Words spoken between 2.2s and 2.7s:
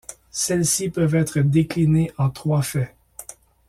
trois